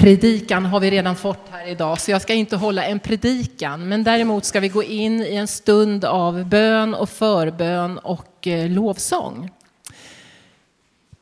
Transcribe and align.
Predikan 0.00 0.66
har 0.66 0.80
vi 0.80 0.90
redan 0.90 1.16
fått 1.16 1.48
här 1.50 1.68
idag, 1.68 2.00
så 2.00 2.10
jag 2.10 2.22
ska 2.22 2.34
inte 2.34 2.56
hålla 2.56 2.84
en 2.84 3.00
predikan, 3.00 3.88
men 3.88 4.04
däremot 4.04 4.44
ska 4.44 4.60
vi 4.60 4.68
gå 4.68 4.82
in 4.82 5.20
i 5.20 5.34
en 5.34 5.48
stund 5.48 6.04
av 6.04 6.44
bön 6.44 6.94
och 6.94 7.08
förbön 7.08 7.98
och 7.98 8.46
eh, 8.46 8.70
lovsång. 8.70 9.50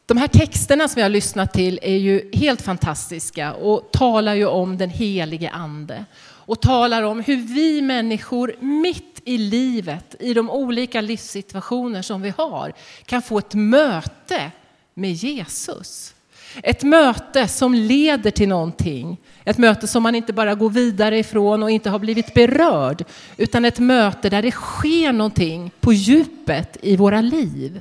De 0.07 0.17
här 0.17 0.29
texterna 0.29 0.89
som 0.89 0.95
vi 0.95 1.03
har 1.03 1.09
lyssnat 1.09 1.53
till 1.53 1.81
är 1.83 1.97
ju 1.97 2.31
helt 2.33 2.63
fantastiska 2.63 3.55
och 3.55 3.91
talar 3.93 4.35
ju 4.35 4.47
om 4.47 4.79
den 4.79 4.91
helige 4.91 5.51
ande 5.51 6.05
och 6.23 6.63
talar 6.63 7.03
om 7.03 7.21
hur 7.21 7.37
vi 7.37 7.83
människor 7.83 8.55
mitt 8.61 9.23
i 9.25 9.39
livet, 9.39 10.15
i 10.21 10.35
de 10.35 10.51
olika 10.51 11.01
livssituationer 11.01 12.03
som 12.03 12.23
vi 12.23 12.33
har, 12.37 12.73
kan 13.07 13.23
få 13.23 13.39
ett 13.39 13.55
möte 13.55 14.51
med 14.95 15.13
Jesus. 15.13 16.15
Ett 16.63 16.83
möte 16.83 17.49
som 17.49 17.75
leder 17.75 18.31
till 18.31 18.49
någonting. 18.49 19.17
Ett 19.45 19.59
möte 19.59 19.87
som 19.87 20.03
man 20.03 20.15
inte 20.15 20.33
bara 20.33 20.55
går 20.55 20.71
vidare 20.71 21.19
ifrån 21.19 21.63
och 21.63 21.71
inte 21.71 21.91
har 21.91 21.99
blivit 21.99 22.35
berörd, 22.35 23.05
utan 23.37 23.65
ett 23.65 23.79
möte 23.79 24.31
där 24.31 24.43
det 24.43 24.51
sker 24.51 25.13
någonting 25.13 25.71
på 25.81 25.93
djupet 25.93 26.77
i 26.83 26.97
våra 26.97 27.21
liv. 27.21 27.81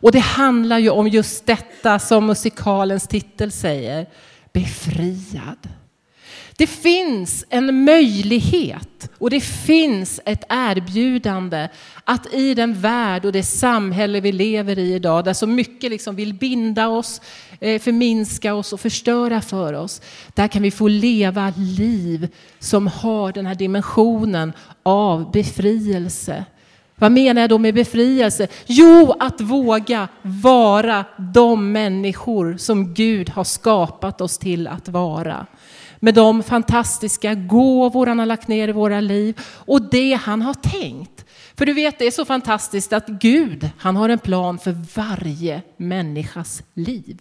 Och 0.00 0.12
det 0.12 0.18
handlar 0.18 0.78
ju 0.78 0.90
om 0.90 1.08
just 1.08 1.46
detta 1.46 1.98
som 1.98 2.26
musikalens 2.26 3.08
titel 3.08 3.52
säger, 3.52 4.06
befriad. 4.52 5.68
Det 6.58 6.66
finns 6.66 7.44
en 7.48 7.84
möjlighet 7.84 9.10
och 9.18 9.30
det 9.30 9.40
finns 9.40 10.20
ett 10.24 10.44
erbjudande 10.48 11.68
att 12.04 12.34
i 12.34 12.54
den 12.54 12.80
värld 12.80 13.24
och 13.24 13.32
det 13.32 13.42
samhälle 13.42 14.20
vi 14.20 14.32
lever 14.32 14.78
i 14.78 14.94
idag, 14.94 15.24
där 15.24 15.32
så 15.32 15.46
mycket 15.46 15.90
liksom 15.90 16.16
vill 16.16 16.34
binda 16.34 16.88
oss, 16.88 17.20
eh, 17.60 17.80
förminska 17.80 18.54
oss 18.54 18.72
och 18.72 18.80
förstöra 18.80 19.40
för 19.40 19.72
oss, 19.72 20.02
där 20.34 20.48
kan 20.48 20.62
vi 20.62 20.70
få 20.70 20.88
leva 20.88 21.52
liv 21.56 22.28
som 22.58 22.86
har 22.86 23.32
den 23.32 23.46
här 23.46 23.54
dimensionen 23.54 24.52
av 24.82 25.30
befrielse. 25.30 26.44
Vad 26.98 27.12
menar 27.12 27.40
jag 27.40 27.50
då 27.50 27.58
med 27.58 27.74
befrielse? 27.74 28.48
Jo, 28.66 29.14
att 29.20 29.40
våga 29.40 30.08
vara 30.22 31.04
de 31.34 31.72
människor 31.72 32.56
som 32.56 32.94
Gud 32.94 33.30
har 33.30 33.44
skapat 33.44 34.20
oss 34.20 34.38
till 34.38 34.66
att 34.66 34.88
vara 34.88 35.46
med 36.00 36.14
de 36.14 36.42
fantastiska 36.42 37.34
gåvor 37.34 38.06
han 38.06 38.18
har 38.18 38.26
lagt 38.26 38.48
ner 38.48 38.68
i 38.68 38.72
våra 38.72 39.00
liv 39.00 39.40
och 39.46 39.82
det 39.82 40.12
han 40.12 40.42
har 40.42 40.54
tänkt. 40.54 41.24
För 41.54 41.66
du 41.66 41.72
vet, 41.72 41.98
det 41.98 42.06
är 42.06 42.10
så 42.10 42.24
fantastiskt 42.24 42.92
att 42.92 43.06
Gud, 43.06 43.70
han 43.78 43.96
har 43.96 44.08
en 44.08 44.18
plan 44.18 44.58
för 44.58 44.76
varje 44.94 45.62
människas 45.76 46.62
liv. 46.74 47.20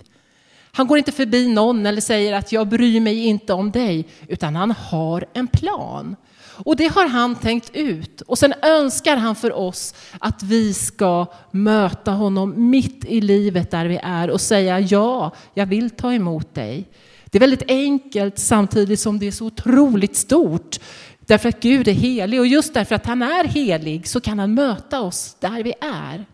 Han 0.71 0.87
går 0.87 0.97
inte 0.97 1.11
förbi 1.11 1.47
någon 1.47 1.85
eller 1.85 2.01
säger 2.01 2.33
att 2.33 2.51
jag 2.51 2.67
bryr 2.67 2.99
mig 2.99 3.25
inte 3.25 3.53
om 3.53 3.71
dig, 3.71 4.07
utan 4.27 4.55
han 4.55 4.71
har 4.71 5.25
en 5.33 5.47
plan. 5.47 6.15
Och 6.57 6.75
det 6.75 6.87
har 6.87 7.07
han 7.07 7.35
tänkt 7.35 7.69
ut. 7.73 8.21
Och 8.21 8.37
sen 8.37 8.53
önskar 8.61 9.17
han 9.17 9.35
för 9.35 9.53
oss 9.53 9.95
att 10.19 10.43
vi 10.43 10.73
ska 10.73 11.25
möta 11.51 12.11
honom 12.11 12.69
mitt 12.69 13.05
i 13.05 13.21
livet 13.21 13.71
där 13.71 13.85
vi 13.85 13.99
är 14.03 14.29
och 14.29 14.41
säga 14.41 14.79
ja, 14.79 15.31
jag 15.53 15.65
vill 15.65 15.89
ta 15.89 16.13
emot 16.13 16.53
dig. 16.53 16.87
Det 17.35 17.37
är 17.37 17.39
väldigt 17.39 17.69
enkelt 17.69 18.39
samtidigt 18.39 18.99
som 18.99 19.19
det 19.19 19.27
är 19.27 19.31
så 19.31 19.45
otroligt 19.45 20.15
stort. 20.15 20.79
Därför 21.19 21.49
att 21.49 21.59
Gud 21.59 21.87
är 21.87 21.93
helig 21.93 22.39
och 22.39 22.47
just 22.47 22.73
därför 22.73 22.95
att 22.95 23.05
han 23.05 23.21
är 23.21 23.43
helig 23.43 24.07
så 24.07 24.21
kan 24.21 24.39
han 24.39 24.53
möta 24.53 25.01
oss 25.01 25.37
där 25.39 25.63
vi 25.63 25.73
är. 25.81 26.25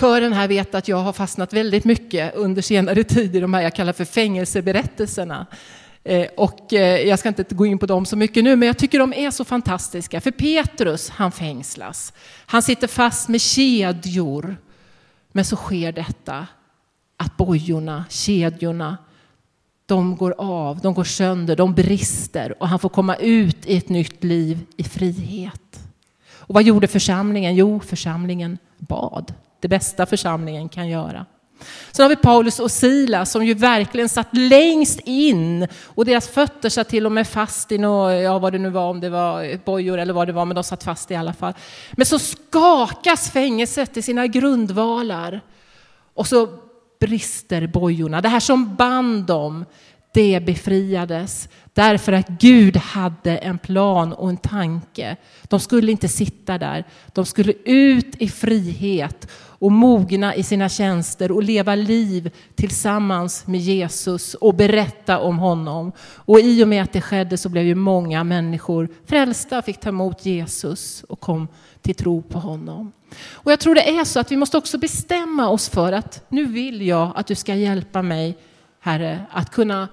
Kören 0.00 0.32
här 0.32 0.48
vet 0.48 0.74
att 0.74 0.88
jag 0.88 0.96
har 0.96 1.12
fastnat 1.12 1.52
väldigt 1.52 1.84
mycket 1.84 2.34
under 2.34 2.62
senare 2.62 3.04
tid 3.04 3.36
i 3.36 3.40
de 3.40 3.54
här 3.54 3.62
jag 3.62 3.74
kallar 3.74 3.92
för 3.92 4.04
fängelseberättelserna. 4.04 5.46
Eh, 6.04 6.26
och 6.36 6.72
eh, 6.72 7.08
jag 7.08 7.18
ska 7.18 7.28
inte 7.28 7.44
gå 7.50 7.66
in 7.66 7.78
på 7.78 7.86
dem 7.86 8.06
så 8.06 8.16
mycket 8.16 8.44
nu, 8.44 8.56
men 8.56 8.66
jag 8.66 8.78
tycker 8.78 8.98
de 8.98 9.12
är 9.12 9.30
så 9.30 9.44
fantastiska. 9.44 10.20
För 10.20 10.30
Petrus, 10.30 11.10
han 11.10 11.32
fängslas. 11.32 12.12
Han 12.46 12.62
sitter 12.62 12.86
fast 12.86 13.28
med 13.28 13.40
kedjor. 13.40 14.56
Men 15.32 15.44
så 15.44 15.56
sker 15.56 15.92
detta 15.92 16.46
att 17.16 17.36
bojorna, 17.36 18.04
kedjorna, 18.08 18.96
de 19.88 20.16
går 20.16 20.34
av, 20.38 20.80
de 20.80 20.94
går 20.94 21.04
sönder, 21.04 21.56
de 21.56 21.74
brister 21.74 22.62
och 22.62 22.68
han 22.68 22.78
får 22.78 22.88
komma 22.88 23.16
ut 23.16 23.66
i 23.66 23.76
ett 23.76 23.88
nytt 23.88 24.24
liv 24.24 24.58
i 24.76 24.84
frihet. 24.84 25.80
Och 26.30 26.54
vad 26.54 26.62
gjorde 26.62 26.88
församlingen? 26.88 27.54
Jo, 27.54 27.80
församlingen 27.80 28.58
bad. 28.78 29.34
Det 29.60 29.68
bästa 29.68 30.06
församlingen 30.06 30.68
kan 30.68 30.88
göra. 30.88 31.26
Sen 31.92 32.02
har 32.02 32.08
vi 32.08 32.16
Paulus 32.16 32.60
och 32.60 32.70
Sila 32.70 33.26
som 33.26 33.46
ju 33.46 33.54
verkligen 33.54 34.08
satt 34.08 34.36
längst 34.36 35.00
in 35.04 35.68
och 35.84 36.04
deras 36.04 36.28
fötter 36.28 36.68
satt 36.68 36.88
till 36.88 37.06
och 37.06 37.12
med 37.12 37.28
fast 37.28 37.72
i 37.72 37.78
något, 37.78 38.22
ja 38.22 38.38
vad 38.38 38.52
det 38.52 38.58
nu 38.58 38.70
var, 38.70 38.90
om 38.90 39.00
det 39.00 39.10
var 39.10 39.64
bojor 39.64 39.98
eller 39.98 40.12
vad 40.12 40.28
det 40.28 40.32
var, 40.32 40.44
men 40.44 40.54
de 40.54 40.64
satt 40.64 40.84
fast 40.84 41.10
i 41.10 41.14
alla 41.14 41.32
fall. 41.32 41.52
Men 41.92 42.06
så 42.06 42.18
skakas 42.18 43.30
fängelset 43.30 43.96
i 43.96 44.02
sina 44.02 44.26
grundvalar 44.26 45.40
och 46.14 46.26
så 46.26 46.48
brister 47.00 47.66
bojorna. 47.66 48.20
Det 48.20 48.28
här 48.28 48.40
som 48.40 48.74
band 48.76 49.26
dem, 49.26 49.64
det 50.18 50.40
befriades 50.40 51.48
därför 51.72 52.12
att 52.12 52.28
Gud 52.28 52.76
hade 52.76 53.36
en 53.36 53.58
plan 53.58 54.12
och 54.12 54.28
en 54.28 54.36
tanke. 54.36 55.16
De 55.42 55.60
skulle 55.60 55.92
inte 55.92 56.08
sitta 56.08 56.58
där, 56.58 56.84
de 57.12 57.26
skulle 57.26 57.52
ut 57.64 58.16
i 58.18 58.28
frihet 58.28 59.30
och 59.36 59.72
mogna 59.72 60.34
i 60.34 60.42
sina 60.42 60.68
tjänster 60.68 61.32
och 61.32 61.42
leva 61.42 61.74
liv 61.74 62.30
tillsammans 62.54 63.46
med 63.46 63.60
Jesus 63.60 64.34
och 64.34 64.54
berätta 64.54 65.18
om 65.18 65.38
honom. 65.38 65.92
Och 66.00 66.40
i 66.40 66.64
och 66.64 66.68
med 66.68 66.82
att 66.82 66.92
det 66.92 67.00
skedde 67.00 67.36
så 67.36 67.48
blev 67.48 67.64
ju 67.64 67.74
många 67.74 68.24
människor 68.24 68.88
frälsta, 69.06 69.62
fick 69.62 69.80
ta 69.80 69.88
emot 69.88 70.26
Jesus 70.26 71.04
och 71.08 71.20
kom 71.20 71.48
till 71.82 71.94
tro 71.94 72.22
på 72.22 72.38
honom. 72.38 72.92
Och 73.30 73.52
jag 73.52 73.60
tror 73.60 73.74
det 73.74 73.98
är 73.98 74.04
så 74.04 74.20
att 74.20 74.32
vi 74.32 74.36
måste 74.36 74.58
också 74.58 74.78
bestämma 74.78 75.48
oss 75.48 75.68
för 75.68 75.92
att 75.92 76.24
nu 76.28 76.44
vill 76.44 76.86
jag 76.86 77.12
att 77.14 77.26
du 77.26 77.34
ska 77.34 77.54
hjälpa 77.54 78.02
mig, 78.02 78.38
Herre, 78.80 79.26
att 79.30 79.50
kunna 79.50 79.88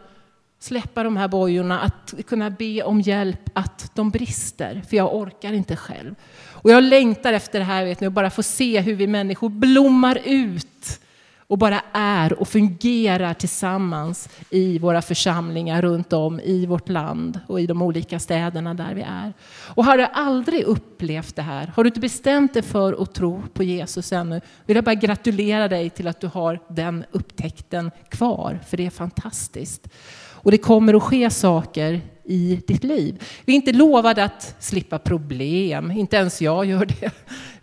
släppa 0.66 1.04
de 1.04 1.18
här 1.18 1.28
bojorna, 1.28 1.80
att 1.80 2.14
kunna 2.28 2.50
be 2.50 2.84
om 2.84 3.02
hjälp 3.02 3.50
att 3.54 3.92
de 3.96 4.10
brister, 4.10 4.82
för 4.90 4.98
jag 4.98 5.16
orkar 5.16 5.54
inte 5.54 5.76
själv. 5.76 6.16
Och 6.52 6.72
jag 6.72 6.84
längtar 6.84 7.34
efter 7.34 7.60
det 7.60 7.66
här, 7.66 7.86
vet 7.86 8.00
ni, 8.00 8.08
och 8.08 8.12
bara 8.12 8.30
få 8.30 8.44
se 8.44 8.82
hur 8.82 8.96
vi 8.96 9.08
människor 9.08 9.50
blommar 9.50 10.20
ut 10.26 11.00
och 11.48 11.58
bara 11.58 11.82
är 11.94 12.40
och 12.40 12.48
fungerar 12.48 13.34
tillsammans 13.34 14.30
i 14.50 14.80
våra 14.80 15.02
församlingar 15.02 15.82
runt 15.82 16.14
om 16.14 16.40
i 16.40 16.66
vårt 16.66 16.90
land 16.90 17.40
och 17.48 17.62
i 17.62 17.68
de 17.68 17.82
olika 17.82 18.20
städerna 18.20 18.74
där 18.74 18.94
vi 18.94 19.02
är. 19.02 19.34
Och 19.76 19.86
har 19.86 19.98
du 19.98 20.04
aldrig 20.04 20.64
upplevt 20.64 21.36
det 21.36 21.42
här, 21.42 21.72
har 21.76 21.84
du 21.84 21.88
inte 21.88 22.00
bestämt 22.00 22.54
dig 22.54 22.64
för 22.64 23.02
att 23.02 23.14
tro 23.14 23.44
på 23.54 23.64
Jesus 23.64 24.12
ännu, 24.12 24.42
vill 24.66 24.76
jag 24.76 24.84
bara 24.84 24.96
gratulera 24.96 25.68
dig 25.68 25.90
till 25.90 26.08
att 26.08 26.22
du 26.22 26.28
har 26.28 26.60
den 26.68 27.06
upptäckten 27.12 27.92
kvar, 28.10 28.60
för 28.68 28.78
det 28.78 28.86
är 28.86 28.90
fantastiskt. 28.90 29.88
Och 30.46 30.52
det 30.52 30.58
kommer 30.58 30.94
att 30.94 31.04
ske 31.04 31.30
saker 31.30 32.02
i 32.26 32.62
ditt 32.68 32.84
liv. 32.84 33.24
Vi 33.46 33.54
är 33.54 33.56
inte 33.56 33.72
lovade 33.74 34.24
att 34.24 34.56
slippa 34.60 35.00
problem, 35.00 35.92
inte 35.92 36.16
ens 36.16 36.42
jag 36.42 36.66
gör 36.66 36.86
det, 36.86 37.12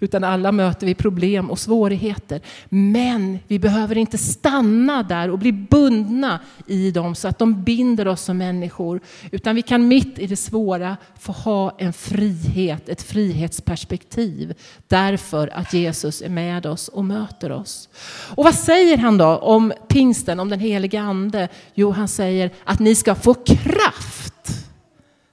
utan 0.00 0.24
alla 0.24 0.52
möter 0.52 0.86
vi 0.86 0.94
problem 0.94 1.50
och 1.50 1.58
svårigheter. 1.58 2.40
Men 2.68 3.38
vi 3.48 3.58
behöver 3.58 3.98
inte 3.98 4.18
stanna 4.18 5.02
där 5.02 5.30
och 5.30 5.38
bli 5.38 5.52
bundna 5.52 6.40
i 6.66 6.90
dem 6.90 7.14
så 7.14 7.28
att 7.28 7.38
de 7.38 7.62
binder 7.62 8.08
oss 8.08 8.22
som 8.22 8.38
människor, 8.38 9.00
utan 9.30 9.54
vi 9.54 9.62
kan 9.62 9.88
mitt 9.88 10.18
i 10.18 10.26
det 10.26 10.36
svåra 10.36 10.96
få 11.18 11.32
ha 11.32 11.76
en 11.78 11.92
frihet, 11.92 12.88
ett 12.88 13.02
frihetsperspektiv, 13.02 14.54
därför 14.88 15.48
att 15.48 15.72
Jesus 15.72 16.22
är 16.22 16.28
med 16.28 16.66
oss 16.66 16.88
och 16.88 17.04
möter 17.04 17.52
oss. 17.52 17.88
Och 18.34 18.44
vad 18.44 18.54
säger 18.54 18.98
han 18.98 19.18
då 19.18 19.36
om 19.36 19.72
pingsten, 19.88 20.40
om 20.40 20.48
den 20.48 20.60
helige 20.60 21.00
ande? 21.00 21.48
Jo, 21.74 21.90
han 21.90 22.08
säger 22.08 22.50
att 22.64 22.78
ni 22.80 22.94
ska 22.94 23.14
få 23.14 23.34
kraft 23.34 24.01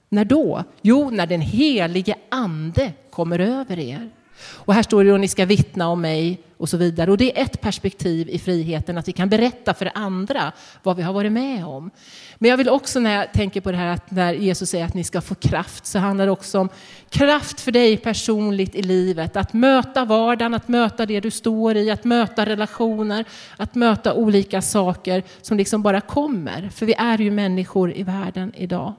när 0.10 0.26
då? 0.26 0.64
Jo, 0.82 1.10
när 1.10 1.28
den 1.28 1.42
helige 1.42 2.16
ande 2.30 2.94
kommer 3.10 3.40
över 3.40 3.80
er. 3.80 4.10
Och 4.42 4.74
här 4.74 4.84
står 4.84 5.04
det 5.04 5.14
att 5.14 5.20
ni 5.20 5.28
ska 5.28 5.46
vittna 5.46 5.88
om 5.88 6.02
mig 6.02 6.42
och 6.58 6.70
så 6.70 6.78
vidare. 6.78 7.12
Och 7.12 7.18
det 7.18 7.40
är 7.40 7.44
ett 7.44 7.62
perspektiv 7.62 8.30
i 8.30 8.40
friheten, 8.40 8.98
att 8.98 9.08
vi 9.08 9.12
kan 9.12 9.30
berätta 9.30 9.74
för 9.74 9.92
andra 9.96 10.52
vad 10.84 10.98
vi 10.98 11.04
har 11.04 11.14
varit 11.14 11.32
med 11.32 11.66
om. 11.66 11.92
Men 12.38 12.50
jag 12.50 12.58
vill 12.58 12.70
också 12.70 13.00
när 13.00 13.16
jag 13.16 13.34
tänker 13.34 13.62
på 13.62 13.72
det 13.72 13.78
här 13.78 13.88
att 13.88 14.12
när 14.12 14.34
Jesus 14.34 14.70
säger 14.70 14.86
att 14.86 14.94
ni 14.94 15.04
ska 15.04 15.22
få 15.22 15.36
kraft 15.36 15.86
så 15.86 16.00
handlar 16.00 16.26
det 16.26 16.32
också 16.32 16.60
om 16.60 16.70
kraft 17.10 17.62
för 17.62 17.72
dig 17.72 17.98
personligt 17.98 18.76
i 18.76 18.82
livet. 18.82 19.36
Att 19.36 19.54
möta 19.54 20.06
vardagen, 20.06 20.54
att 20.54 20.68
möta 20.68 21.06
det 21.06 21.20
du 21.20 21.32
står 21.32 21.78
i, 21.78 21.92
att 21.92 22.04
möta 22.04 22.46
relationer, 22.46 23.26
att 23.58 23.76
möta 23.76 24.14
olika 24.14 24.62
saker 24.62 25.24
som 25.42 25.58
liksom 25.58 25.82
bara 25.82 26.02
kommer. 26.02 26.70
För 26.70 26.86
vi 26.86 26.94
är 26.94 27.18
ju 27.18 27.32
människor 27.32 27.94
i 27.94 28.04
världen 28.04 28.54
idag. 28.56 28.94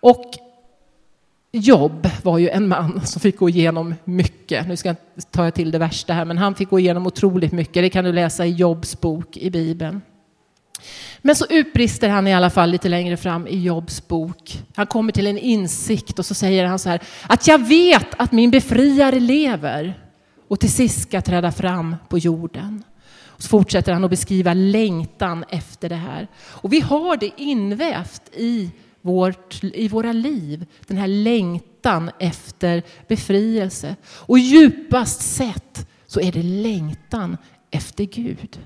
Och 0.00 0.24
Jobb 1.52 2.10
var 2.22 2.38
ju 2.38 2.48
en 2.48 2.68
man 2.68 3.06
som 3.06 3.20
fick 3.20 3.36
gå 3.36 3.48
igenom 3.48 3.94
mycket. 4.04 4.68
Nu 4.68 4.76
ska 4.76 4.88
jag 4.88 4.96
ta 5.30 5.50
till 5.50 5.70
det 5.70 5.78
värsta 5.78 6.12
här, 6.12 6.24
men 6.24 6.38
han 6.38 6.54
fick 6.54 6.70
gå 6.70 6.78
igenom 6.78 7.06
otroligt 7.06 7.52
mycket. 7.52 7.82
Det 7.82 7.90
kan 7.90 8.04
du 8.04 8.12
läsa 8.12 8.46
i 8.46 8.50
Jobs 8.50 9.00
bok 9.00 9.36
i 9.36 9.50
Bibeln. 9.50 10.00
Men 11.18 11.36
så 11.36 11.46
utbrister 11.50 12.08
han 12.08 12.26
i 12.26 12.34
alla 12.34 12.50
fall 12.50 12.70
lite 12.70 12.88
längre 12.88 13.16
fram 13.16 13.46
i 13.46 13.62
Jobs 13.62 14.08
bok. 14.08 14.62
Han 14.74 14.86
kommer 14.86 15.12
till 15.12 15.26
en 15.26 15.38
insikt 15.38 16.18
och 16.18 16.26
så 16.26 16.34
säger 16.34 16.64
han 16.64 16.78
så 16.78 16.88
här 16.88 17.00
att 17.26 17.46
jag 17.46 17.68
vet 17.68 18.06
att 18.16 18.32
min 18.32 18.50
befriare 18.50 19.20
lever 19.20 19.94
och 20.48 20.60
till 20.60 20.72
sist 20.72 21.02
ska 21.02 21.20
träda 21.20 21.52
fram 21.52 21.96
på 22.08 22.18
jorden. 22.18 22.84
Och 23.26 23.42
så 23.42 23.48
fortsätter 23.48 23.92
han 23.92 24.04
att 24.04 24.10
beskriva 24.10 24.54
längtan 24.54 25.44
efter 25.48 25.88
det 25.88 25.94
här. 25.94 26.28
Och 26.38 26.72
vi 26.72 26.80
har 26.80 27.16
det 27.16 27.30
invävt 27.36 28.22
i, 28.32 28.70
vårt, 29.02 29.64
i 29.64 29.88
våra 29.88 30.12
liv, 30.12 30.66
den 30.86 30.96
här 30.96 31.06
längtan 31.06 32.10
efter 32.18 32.82
befrielse. 33.08 33.96
Och 34.06 34.38
djupast 34.38 35.20
sett 35.20 35.88
så 36.06 36.20
är 36.20 36.32
det 36.32 36.42
längtan 36.42 37.36
efter 37.70 38.04
Gud. 38.04 38.60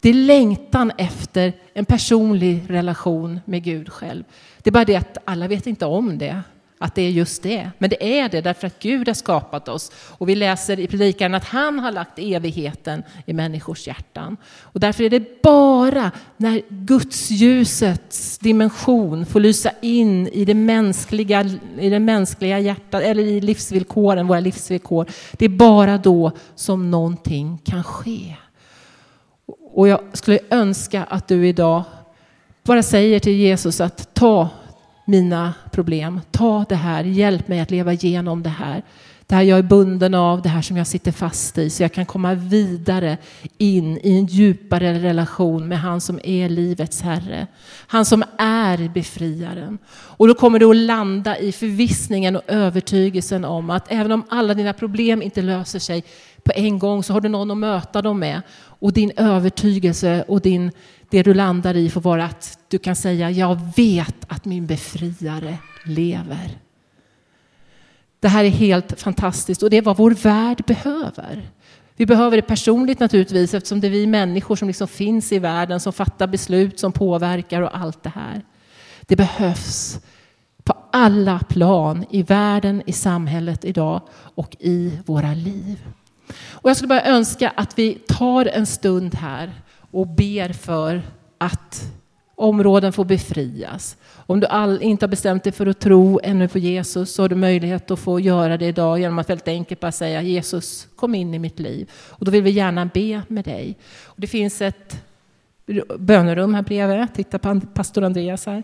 Det 0.00 0.08
är 0.08 0.14
längtan 0.14 0.92
efter 0.98 1.52
en 1.72 1.84
personlig 1.84 2.64
relation 2.68 3.40
med 3.44 3.64
Gud 3.64 3.92
själv. 3.92 4.24
Det 4.62 4.70
är 4.70 4.72
bara 4.72 4.84
det 4.84 4.96
att 4.96 5.18
alla 5.24 5.48
vet 5.48 5.66
inte 5.66 5.86
om 5.86 6.18
det, 6.18 6.42
att 6.78 6.94
det 6.94 7.02
är 7.02 7.10
just 7.10 7.42
det. 7.42 7.70
Men 7.78 7.90
det 7.90 8.18
är 8.18 8.28
det 8.28 8.40
därför 8.40 8.66
att 8.66 8.78
Gud 8.78 9.08
har 9.08 9.14
skapat 9.14 9.68
oss. 9.68 9.92
Och 9.94 10.28
vi 10.28 10.34
läser 10.34 10.80
i 10.80 10.86
predikan 10.86 11.34
att 11.34 11.44
han 11.44 11.78
har 11.78 11.92
lagt 11.92 12.18
evigheten 12.18 13.02
i 13.26 13.32
människors 13.32 13.86
hjärtan. 13.86 14.36
Och 14.60 14.80
därför 14.80 15.04
är 15.04 15.10
det 15.10 15.42
bara 15.42 16.10
när 16.36 16.62
Guds 16.68 17.30
ljusets 17.30 18.38
dimension 18.38 19.26
får 19.26 19.40
lysa 19.40 19.70
in 19.80 20.28
i 20.28 20.44
det 20.44 20.54
mänskliga, 20.54 21.44
i 21.78 21.90
det 21.90 21.98
mänskliga 21.98 22.58
hjärtat, 22.58 23.02
eller 23.02 23.22
i 23.22 23.40
livsvillkoren, 23.40 24.26
våra 24.26 24.40
livsvillkor. 24.40 25.06
Det 25.32 25.44
är 25.44 25.48
bara 25.48 25.98
då 25.98 26.32
som 26.54 26.90
någonting 26.90 27.58
kan 27.64 27.84
ske. 27.84 28.34
Och 29.74 29.88
jag 29.88 30.00
skulle 30.12 30.38
önska 30.50 31.04
att 31.04 31.28
du 31.28 31.48
idag 31.48 31.82
bara 32.62 32.82
säger 32.82 33.20
till 33.20 33.32
Jesus 33.32 33.80
att 33.80 34.14
ta 34.14 34.48
mina 35.08 35.54
problem, 35.70 36.20
ta 36.30 36.64
det 36.68 36.74
här, 36.74 37.04
hjälp 37.04 37.48
mig 37.48 37.60
att 37.60 37.70
leva 37.70 37.92
igenom 37.92 38.42
det 38.42 38.48
här. 38.48 38.82
Det 39.26 39.34
här 39.34 39.42
jag 39.42 39.58
är 39.58 39.62
bunden 39.62 40.14
av, 40.14 40.42
det 40.42 40.48
här 40.48 40.62
som 40.62 40.76
jag 40.76 40.86
sitter 40.86 41.12
fast 41.12 41.58
i 41.58 41.70
så 41.70 41.82
jag 41.82 41.92
kan 41.92 42.06
komma 42.06 42.34
vidare 42.34 43.16
in 43.58 43.98
i 44.02 44.18
en 44.18 44.26
djupare 44.26 44.98
relation 44.98 45.68
med 45.68 45.80
han 45.80 46.00
som 46.00 46.20
är 46.24 46.48
livets 46.48 47.00
Herre. 47.02 47.46
Han 47.86 48.04
som 48.04 48.24
är 48.38 48.88
befriaren. 48.88 49.78
Och 49.90 50.28
då 50.28 50.34
kommer 50.34 50.58
du 50.58 50.70
att 50.70 50.76
landa 50.76 51.38
i 51.38 51.52
förvissningen 51.52 52.36
och 52.36 52.42
övertygelsen 52.46 53.44
om 53.44 53.70
att 53.70 53.92
även 53.92 54.12
om 54.12 54.24
alla 54.28 54.54
dina 54.54 54.72
problem 54.72 55.22
inte 55.22 55.42
löser 55.42 55.78
sig 55.78 56.04
på 56.48 56.52
en 56.54 56.78
gång 56.78 57.02
så 57.02 57.12
har 57.12 57.20
du 57.20 57.28
någon 57.28 57.50
att 57.50 57.56
möta 57.56 58.02
dem 58.02 58.18
med. 58.18 58.42
Och 58.58 58.92
din 58.92 59.12
övertygelse 59.16 60.24
och 60.28 60.40
din, 60.40 60.70
det 61.10 61.22
du 61.22 61.34
landar 61.34 61.76
i 61.76 61.90
får 61.90 62.00
vara 62.00 62.24
att 62.24 62.58
du 62.68 62.78
kan 62.78 62.96
säga 62.96 63.30
jag 63.30 63.60
vet 63.76 64.16
att 64.28 64.44
min 64.44 64.66
befriare 64.66 65.58
lever. 65.84 66.58
Det 68.20 68.28
här 68.28 68.44
är 68.44 68.48
helt 68.48 69.00
fantastiskt 69.00 69.62
och 69.62 69.70
det 69.70 69.76
är 69.76 69.82
vad 69.82 69.96
vår 69.96 70.10
värld 70.10 70.64
behöver. 70.66 71.50
Vi 71.96 72.06
behöver 72.06 72.36
det 72.36 72.42
personligt 72.42 73.00
naturligtvis 73.00 73.54
eftersom 73.54 73.80
det 73.80 73.86
är 73.86 73.90
vi 73.90 74.06
människor 74.06 74.56
som 74.56 74.68
liksom 74.68 74.88
finns 74.88 75.32
i 75.32 75.38
världen 75.38 75.80
som 75.80 75.92
fattar 75.92 76.26
beslut 76.26 76.80
som 76.80 76.92
påverkar 76.92 77.62
och 77.62 77.78
allt 77.78 78.02
det 78.02 78.12
här. 78.14 78.42
Det 79.00 79.16
behövs 79.16 80.00
på 80.64 80.76
alla 80.92 81.38
plan 81.38 82.04
i 82.10 82.22
världen, 82.22 82.82
i 82.86 82.92
samhället 82.92 83.64
idag 83.64 84.00
och 84.34 84.56
i 84.60 84.98
våra 85.06 85.34
liv. 85.34 85.78
Och 86.50 86.70
jag 86.70 86.76
skulle 86.76 86.88
bara 86.88 87.02
önska 87.02 87.52
att 87.56 87.78
vi 87.78 87.94
tar 87.94 88.46
en 88.46 88.66
stund 88.66 89.14
här 89.14 89.52
och 89.90 90.06
ber 90.06 90.52
för 90.52 91.02
att 91.38 91.92
områden 92.34 92.92
får 92.92 93.04
befrias. 93.04 93.96
Om 94.26 94.40
du 94.40 94.46
all, 94.46 94.82
inte 94.82 95.04
har 95.04 95.08
bestämt 95.08 95.44
dig 95.44 95.52
för 95.52 95.66
att 95.66 95.80
tro 95.80 96.20
ännu 96.22 96.48
på 96.48 96.58
Jesus 96.58 97.14
så 97.14 97.22
har 97.22 97.28
du 97.28 97.36
möjlighet 97.36 97.90
att 97.90 97.98
få 97.98 98.20
göra 98.20 98.56
det 98.56 98.66
idag 98.66 99.00
genom 99.00 99.18
att 99.18 99.30
väldigt 99.30 99.48
enkelt 99.48 99.80
bara 99.80 99.92
säga 99.92 100.22
Jesus 100.22 100.88
kom 100.96 101.14
in 101.14 101.34
i 101.34 101.38
mitt 101.38 101.58
liv. 101.58 101.90
Och 101.92 102.24
då 102.24 102.30
vill 102.30 102.42
vi 102.42 102.50
gärna 102.50 102.86
be 102.86 103.22
med 103.28 103.44
dig. 103.44 103.76
Och 104.04 104.20
det 104.20 104.26
finns 104.26 104.62
ett 104.62 105.02
bönerum 105.98 106.54
här 106.54 106.62
bredvid. 106.62 107.14
Titta 107.14 107.38
på 107.38 107.60
pastor 107.74 108.04
Andreas 108.04 108.46
här. 108.46 108.62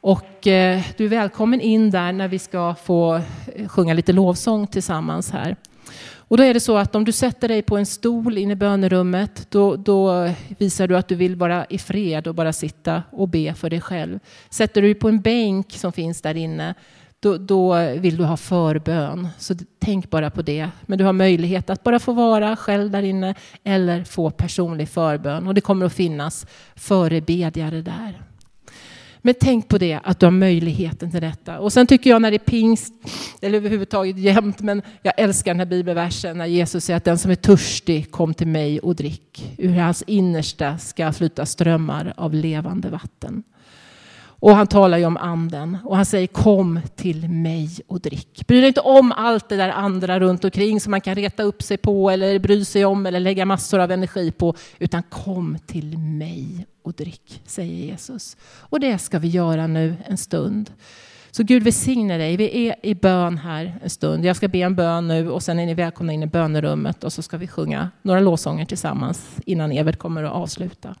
Och 0.00 0.46
eh, 0.46 0.82
du 0.96 1.04
är 1.04 1.08
välkommen 1.08 1.60
in 1.60 1.90
där 1.90 2.12
när 2.12 2.28
vi 2.28 2.38
ska 2.38 2.74
få 2.84 3.20
eh, 3.54 3.68
sjunga 3.68 3.94
lite 3.94 4.12
lovsång 4.12 4.66
tillsammans 4.66 5.30
här. 5.30 5.56
Och 6.28 6.36
då 6.36 6.42
är 6.42 6.54
det 6.54 6.60
så 6.60 6.76
att 6.76 6.94
om 6.94 7.04
du 7.04 7.12
sätter 7.12 7.48
dig 7.48 7.62
på 7.62 7.76
en 7.76 7.86
stol 7.86 8.38
inne 8.38 8.52
i 8.52 8.56
bönerummet, 8.56 9.46
då, 9.50 9.76
då, 9.76 10.30
visar 10.58 10.86
du 10.86 10.96
att 10.96 11.08
du 11.08 11.14
vill 11.14 11.36
vara 11.36 11.66
i 11.68 11.78
fred 11.78 12.26
och 12.26 12.34
bara 12.34 12.52
sitta 12.52 13.02
och 13.10 13.28
be 13.28 13.54
för 13.54 13.70
dig 13.70 13.80
själv. 13.80 14.18
Sätter 14.50 14.82
du 14.82 14.88
dig 14.88 14.94
på 14.94 15.08
en 15.08 15.20
bänk 15.20 15.72
som 15.72 15.92
finns 15.92 16.20
där 16.22 16.36
inne, 16.36 16.74
då, 17.20 17.36
då, 17.36 17.74
vill 17.98 18.16
du 18.16 18.24
ha 18.24 18.36
förbön. 18.36 19.28
Så 19.38 19.54
tänk 19.78 20.10
bara 20.10 20.30
på 20.30 20.42
det. 20.42 20.68
Men 20.82 20.98
du 20.98 21.04
har 21.04 21.12
möjlighet 21.12 21.70
att 21.70 21.84
bara 21.84 21.98
få 21.98 22.12
vara 22.12 22.56
själv 22.56 22.90
där 22.90 23.02
inne 23.02 23.34
eller 23.64 24.04
få 24.04 24.30
personlig 24.30 24.88
förbön. 24.88 25.46
Och 25.46 25.54
det 25.54 25.60
kommer 25.60 25.86
att 25.86 25.92
finnas 25.92 26.46
förebedjare 26.74 27.82
där. 27.82 28.27
Men 29.22 29.34
tänk 29.40 29.68
på 29.68 29.78
det, 29.78 30.00
att 30.04 30.20
du 30.20 30.26
har 30.26 30.30
möjligheten 30.30 31.10
till 31.10 31.20
detta. 31.20 31.58
Och 31.58 31.72
sen 31.72 31.86
tycker 31.86 32.10
jag 32.10 32.22
när 32.22 32.30
det 32.30 32.36
är 32.36 32.50
pingst, 32.50 32.92
eller 33.42 33.58
överhuvudtaget 33.58 34.18
jämt, 34.18 34.60
men 34.60 34.82
jag 35.02 35.14
älskar 35.16 35.50
den 35.50 35.58
här 35.58 35.66
bibelversen 35.66 36.38
när 36.38 36.46
Jesus 36.46 36.84
säger 36.84 36.96
att 36.96 37.04
den 37.04 37.18
som 37.18 37.30
är 37.30 37.34
törstig, 37.34 38.10
kom 38.10 38.34
till 38.34 38.46
mig 38.46 38.80
och 38.80 38.94
drick. 38.94 39.54
Ur 39.58 39.74
hans 39.74 40.02
innersta 40.02 40.78
ska 40.78 41.12
flyta 41.12 41.46
strömmar 41.46 42.14
av 42.16 42.34
levande 42.34 42.88
vatten. 42.88 43.42
Och 44.40 44.56
han 44.56 44.66
talar 44.66 44.98
ju 44.98 45.04
om 45.04 45.16
anden 45.16 45.78
och 45.84 45.96
han 45.96 46.06
säger 46.06 46.26
kom 46.26 46.80
till 46.96 47.28
mig 47.28 47.70
och 47.86 48.00
drick. 48.00 48.46
Bry 48.46 48.60
dig 48.60 48.68
inte 48.68 48.80
om 48.80 49.12
allt 49.12 49.48
det 49.48 49.56
där 49.56 49.68
andra 49.68 50.20
runt 50.20 50.44
omkring 50.44 50.80
som 50.80 50.90
man 50.90 51.00
kan 51.00 51.14
reta 51.14 51.42
upp 51.42 51.62
sig 51.62 51.76
på 51.76 52.10
eller 52.10 52.38
bry 52.38 52.64
sig 52.64 52.84
om 52.84 53.06
eller 53.06 53.20
lägga 53.20 53.44
massor 53.44 53.78
av 53.78 53.90
energi 53.90 54.30
på. 54.30 54.54
Utan 54.78 55.02
kom 55.02 55.58
till 55.66 55.98
mig 55.98 56.66
och 56.82 56.92
drick, 56.92 57.42
säger 57.46 57.74
Jesus. 57.74 58.36
Och 58.58 58.80
det 58.80 58.98
ska 58.98 59.18
vi 59.18 59.28
göra 59.28 59.66
nu 59.66 59.96
en 60.06 60.16
stund. 60.16 60.70
Så 61.30 61.42
Gud 61.42 61.62
välsigne 61.62 62.18
dig. 62.18 62.36
Vi 62.36 62.68
är 62.68 62.76
i 62.82 62.94
bön 62.94 63.38
här 63.38 63.78
en 63.82 63.90
stund. 63.90 64.24
Jag 64.24 64.36
ska 64.36 64.48
be 64.48 64.58
en 64.58 64.74
bön 64.74 65.08
nu 65.08 65.30
och 65.30 65.42
sen 65.42 65.58
är 65.58 65.66
ni 65.66 65.74
välkomna 65.74 66.12
in 66.12 66.22
i 66.22 66.26
bönerummet 66.26 67.04
och 67.04 67.12
så 67.12 67.22
ska 67.22 67.36
vi 67.36 67.48
sjunga 67.48 67.90
några 68.02 68.20
låsånger 68.20 68.64
tillsammans 68.64 69.36
innan 69.46 69.72
Evert 69.72 69.98
kommer 69.98 70.24
att 70.24 70.32
avsluta. 70.32 70.94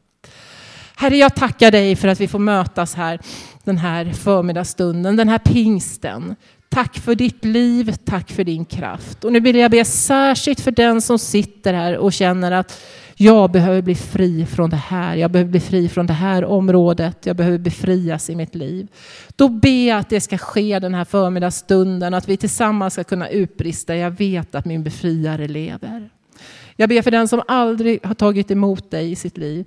Herre, 1.00 1.16
jag 1.16 1.34
tackar 1.34 1.70
dig 1.70 1.96
för 1.96 2.08
att 2.08 2.20
vi 2.20 2.28
får 2.28 2.38
mötas 2.38 2.94
här 2.94 3.20
den 3.64 3.78
här 3.78 4.12
förmiddagsstunden, 4.12 5.16
den 5.16 5.28
här 5.28 5.38
pingsten. 5.38 6.36
Tack 6.68 6.98
för 6.98 7.14
ditt 7.14 7.44
liv, 7.44 7.94
tack 8.04 8.30
för 8.30 8.44
din 8.44 8.64
kraft. 8.64 9.24
Och 9.24 9.32
nu 9.32 9.40
vill 9.40 9.56
jag 9.56 9.70
be 9.70 9.84
särskilt 9.84 10.60
för 10.60 10.70
den 10.70 11.00
som 11.00 11.18
sitter 11.18 11.74
här 11.74 11.96
och 11.96 12.12
känner 12.12 12.52
att 12.52 12.80
jag 13.14 13.50
behöver 13.50 13.82
bli 13.82 13.94
fri 13.94 14.46
från 14.46 14.70
det 14.70 14.76
här. 14.76 15.16
Jag 15.16 15.30
behöver 15.30 15.50
bli 15.50 15.60
fri 15.60 15.88
från 15.88 16.06
det 16.06 16.12
här 16.12 16.44
området. 16.44 17.26
Jag 17.26 17.36
behöver 17.36 17.58
befrias 17.58 18.30
i 18.30 18.36
mitt 18.36 18.54
liv. 18.54 18.88
Då 19.36 19.48
ber 19.48 19.88
jag 19.88 19.98
att 19.98 20.10
det 20.10 20.20
ska 20.20 20.38
ske 20.38 20.78
den 20.78 20.94
här 20.94 21.04
förmiddagsstunden, 21.04 22.14
att 22.14 22.28
vi 22.28 22.36
tillsammans 22.36 22.92
ska 22.92 23.04
kunna 23.04 23.28
utbrista. 23.28 23.96
Jag 23.96 24.10
vet 24.10 24.54
att 24.54 24.64
min 24.64 24.84
befriare 24.84 25.48
lever. 25.48 26.10
Jag 26.76 26.88
ber 26.88 27.02
för 27.02 27.10
den 27.10 27.28
som 27.28 27.42
aldrig 27.48 28.06
har 28.06 28.14
tagit 28.14 28.50
emot 28.50 28.90
dig 28.90 29.10
i 29.10 29.16
sitt 29.16 29.38
liv, 29.38 29.66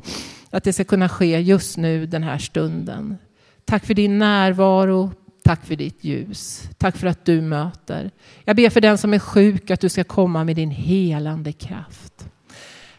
att 0.52 0.64
det 0.64 0.74
ska 0.74 0.84
kunna 0.84 1.10
ske 1.10 1.40
just 1.40 1.78
nu 1.78 2.06
den 2.06 2.24
här 2.24 2.38
stunden. 2.38 3.18
Tack 3.66 3.86
för 3.86 3.94
din 3.94 4.18
närvaro, 4.18 5.12
tack 5.44 5.66
för 5.66 5.76
ditt 5.76 6.04
ljus. 6.04 6.70
Tack 6.78 6.98
för 6.98 7.08
att 7.08 7.26
du 7.26 7.42
möter. 7.42 8.12
Jag 8.46 8.56
ber 8.56 8.70
för 8.70 8.82
den 8.82 8.98
som 8.98 9.14
är 9.14 9.20
sjuk 9.20 9.72
att 9.72 9.82
du 9.82 9.90
ska 9.90 10.04
komma 10.04 10.44
med 10.44 10.56
din 10.56 10.72
helande 10.72 11.52
kraft. 11.52 12.26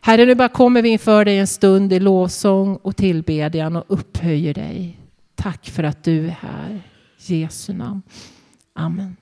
Herre, 0.00 0.24
nu 0.24 0.34
bara 0.34 0.48
kommer 0.48 0.82
vi 0.82 0.88
inför 0.88 1.24
dig 1.24 1.38
en 1.38 1.46
stund 1.46 1.92
i 1.92 2.00
lovsång 2.00 2.76
och 2.76 2.96
tillbedjan 2.96 3.76
och 3.76 3.84
upphöjer 3.88 4.54
dig. 4.54 4.98
Tack 5.34 5.66
för 5.66 5.82
att 5.82 6.04
du 6.04 6.26
är 6.26 6.36
här. 6.40 6.80
Jesu 7.18 7.72
namn. 7.72 8.02
Amen. 8.74 9.10